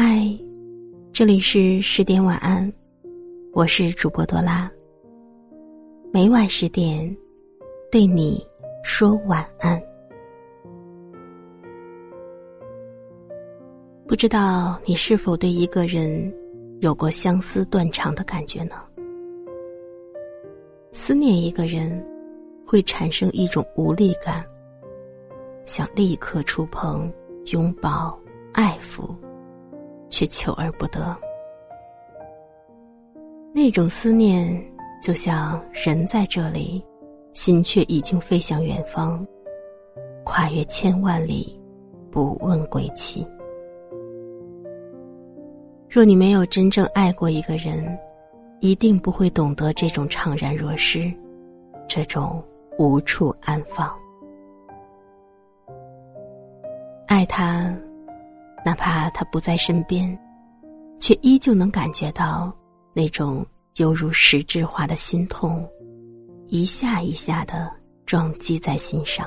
[0.00, 0.32] 嗨，
[1.12, 2.72] 这里是十点晚安，
[3.52, 4.70] 我是主播多拉。
[6.12, 7.16] 每晚十点，
[7.90, 8.40] 对你
[8.84, 9.82] 说晚安。
[14.06, 16.32] 不知道你是否对一个人
[16.78, 18.76] 有过相思断肠的感觉呢？
[20.92, 22.06] 思念一个人，
[22.64, 24.46] 会产生一种无力感，
[25.66, 27.12] 想立刻触碰、
[27.46, 28.16] 拥抱、
[28.52, 29.12] 爱抚。
[30.10, 31.16] 却求而不得，
[33.54, 34.62] 那种思念
[35.02, 36.84] 就像人在这里，
[37.32, 39.26] 心却已经飞向远方，
[40.24, 41.58] 跨越千万里，
[42.10, 43.26] 不问归期。
[45.88, 47.98] 若你没有真正爱过一个人，
[48.60, 51.12] 一定不会懂得这种怅然若失，
[51.88, 52.42] 这种
[52.78, 53.90] 无处安放。
[57.06, 57.76] 爱他。
[58.68, 60.06] 哪怕他不在身边，
[61.00, 62.54] 却依旧能感觉到
[62.92, 63.42] 那种
[63.76, 65.66] 犹如实质化的心痛，
[66.48, 67.72] 一下一下的
[68.04, 69.26] 撞击在心上。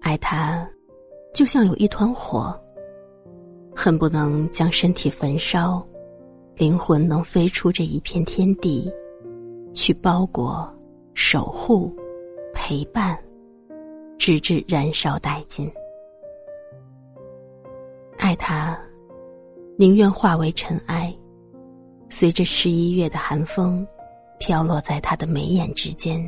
[0.00, 0.66] 爱他，
[1.34, 2.58] 就像有一团火，
[3.76, 5.86] 恨不能将身体焚烧，
[6.56, 8.90] 灵魂能飞出这一片天地，
[9.74, 10.66] 去包裹、
[11.12, 11.94] 守护、
[12.54, 13.22] 陪伴，
[14.16, 15.70] 直至燃烧殆尽。
[18.42, 18.76] 他，
[19.78, 21.16] 宁愿化为尘埃，
[22.08, 23.86] 随着十一月的寒风，
[24.40, 26.20] 飘落在他的眉眼之间，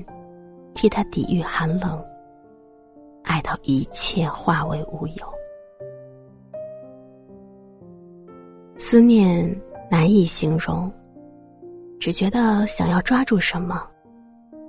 [0.74, 2.02] 替他抵御寒冷。
[3.24, 5.26] 爱到一切化为乌有，
[8.78, 9.44] 思念
[9.90, 10.92] 难以形容，
[11.98, 13.84] 只觉得想要抓住什么，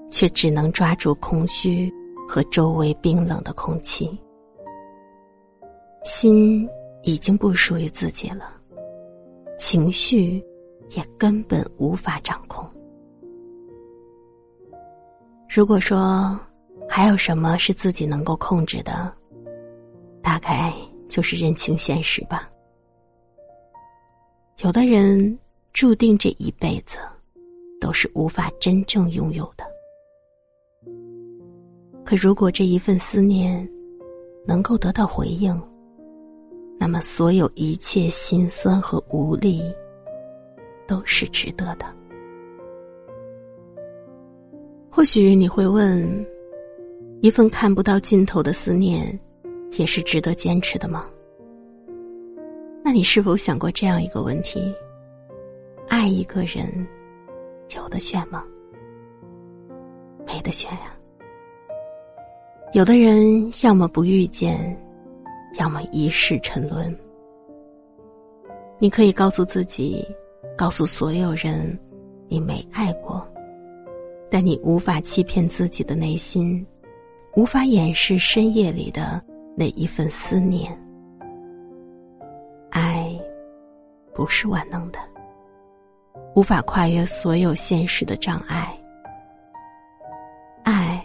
[0.10, 1.94] 却只能抓住空虚
[2.28, 4.20] 和周围冰冷的空气，
[6.04, 6.68] 心。
[7.06, 8.52] 已经不属于自己了，
[9.60, 10.44] 情绪
[10.90, 12.68] 也根本无法掌控。
[15.48, 16.38] 如果说
[16.90, 19.14] 还有什么是自己能够控制的，
[20.20, 20.74] 大概
[21.08, 22.50] 就是认清现实吧。
[24.64, 25.38] 有的人
[25.74, 26.98] 注定这一辈子
[27.80, 29.64] 都是无法真正拥有的，
[32.04, 33.70] 可如果这一份思念
[34.44, 35.56] 能够得到回应。
[36.78, 39.64] 那么，所有一切心酸和无力，
[40.88, 41.86] 都是值得的。
[44.90, 46.26] 或许你会问：
[47.22, 49.20] 一份看不到尽头的思念，
[49.78, 51.10] 也是值得坚持的吗？
[52.84, 54.74] 那你是否想过这样一个问题：
[55.88, 56.88] 爱一个人，
[57.76, 58.46] 有的选吗？
[60.26, 60.96] 没得选呀。
[62.74, 64.80] 有的人要么不遇见。
[65.58, 66.96] 要么一世沉沦。
[68.78, 70.06] 你可以告诉自己，
[70.58, 71.78] 告诉所有人，
[72.28, 73.26] 你没爱过，
[74.30, 76.66] 但你无法欺骗自己的内心，
[77.36, 79.22] 无法掩饰深夜里的
[79.56, 80.78] 那一份思念。
[82.70, 83.18] 爱，
[84.14, 85.00] 不是万能的，
[86.36, 88.78] 无法跨越所有现实的障碍。
[90.64, 91.02] 爱，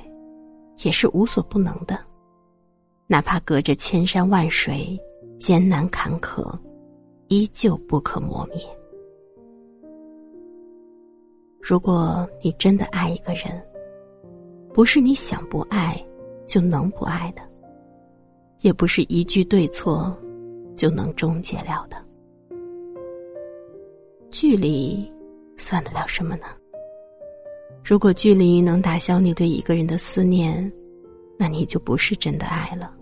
[0.82, 1.96] 也是无所不能的。
[3.10, 4.96] 哪怕隔着千山万水，
[5.40, 6.56] 艰难坎坷，
[7.26, 8.62] 依旧不可磨灭。
[11.60, 13.60] 如果你真的爱一个人，
[14.72, 16.00] 不是你想不爱
[16.46, 17.42] 就能不爱的，
[18.60, 20.16] 也不是一句对错
[20.76, 21.96] 就能终结了的。
[24.30, 25.12] 距离
[25.56, 26.46] 算得了什么呢？
[27.84, 30.72] 如果距离能打消你对一个人的思念，
[31.36, 32.94] 那你就不是真的爱了。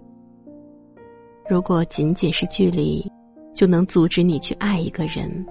[1.49, 3.11] 如果仅仅是距离，
[3.55, 5.47] 就能阻止你去爱一个人，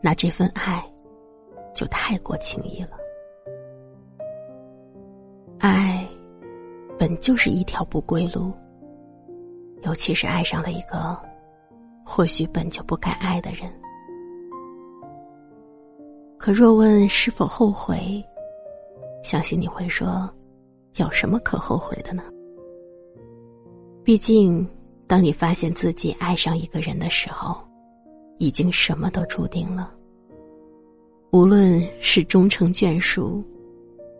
[0.00, 0.84] 那这份爱
[1.72, 2.90] 就太过轻易了。
[5.60, 6.04] 爱
[6.98, 8.52] 本就是一条不归路，
[9.82, 11.16] 尤其是爱上了一个
[12.04, 13.70] 或许本就不该爱的人。
[16.36, 18.20] 可若问是否后悔，
[19.22, 20.28] 相信你会说：
[20.96, 22.24] 有什么可后悔的呢？
[24.02, 24.68] 毕竟。
[25.10, 27.60] 当你发现自己爱上一个人的时候，
[28.38, 29.92] 已经什么都注定了。
[31.32, 33.44] 无论是终成眷属，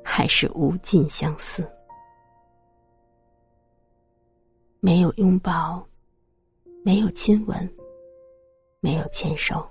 [0.02, 1.64] 还是无尽相思，
[4.80, 5.86] 没有拥抱，
[6.84, 7.72] 没有亲吻，
[8.80, 9.64] 没有牵手，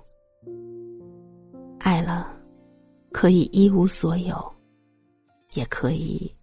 [1.80, 2.34] 爱了，
[3.12, 4.54] 可以一无所有，
[5.52, 6.34] 也可以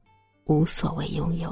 [0.45, 1.51] 无所谓拥有。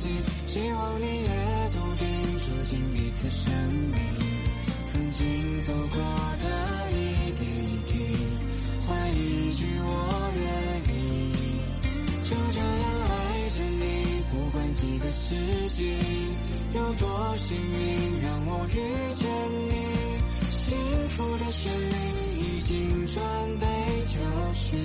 [0.00, 2.08] 希望你也笃定
[2.38, 3.52] 住进彼此生
[3.92, 4.00] 命，
[4.86, 6.00] 曾经走过
[6.40, 7.92] 的一点一滴，
[8.86, 10.98] 换一句我愿意。
[12.22, 12.66] 就这样
[13.10, 15.34] 爱着你，不管几个世
[15.68, 15.92] 纪，
[16.74, 18.78] 有多幸运让我遇
[19.14, 19.28] 见
[19.68, 19.74] 你。
[20.50, 20.74] 幸
[21.10, 21.94] 福的旋律
[22.38, 23.22] 已经准
[23.58, 23.66] 备
[24.06, 24.18] 就
[24.54, 24.78] 绪，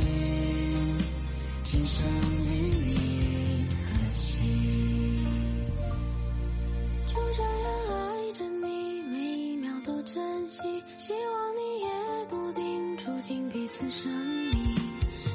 [13.78, 14.76] 此生命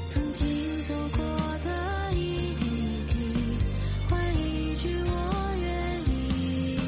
[0.07, 0.47] 曾经
[0.85, 1.23] 走过
[1.63, 3.15] 的一点一滴
[4.09, 6.79] 换一句我愿意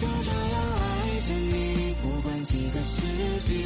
[0.00, 3.00] 就这样爱着你不管几个世
[3.42, 3.64] 纪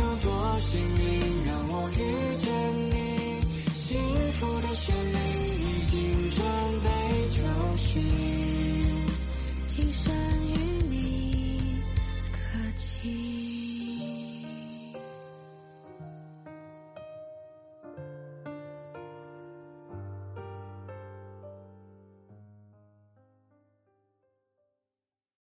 [0.00, 2.50] 有多幸运让我遇见
[2.90, 2.96] 你
[3.72, 4.00] 幸
[4.32, 5.18] 福的旋律
[5.60, 6.44] 已经准
[6.82, 6.88] 备
[7.28, 8.00] 就绪
[9.68, 10.12] 今生
[10.48, 10.58] 与
[10.90, 11.80] 你
[12.32, 13.81] 可期